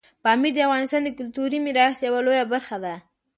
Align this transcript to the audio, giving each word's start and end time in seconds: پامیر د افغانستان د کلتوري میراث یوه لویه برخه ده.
پامیر 0.23 0.53
د 0.53 0.57
افغانستان 0.67 1.01
د 1.03 1.09
کلتوري 1.19 1.57
میراث 1.65 1.97
یوه 2.07 2.19
لویه 2.25 2.45
برخه 2.53 2.77
ده. 2.83 2.95